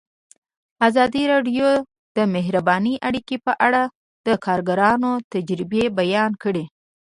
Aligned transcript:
ازادي 0.87 1.23
راډیو 1.33 1.69
د 2.17 2.17
بهرنۍ 2.33 2.95
اړیکې 3.07 3.35
په 3.45 3.53
اړه 3.65 3.81
د 4.27 4.29
کارګرانو 4.45 5.11
تجربې 5.33 5.83
بیان 5.99 6.31
کړي. 6.43 6.63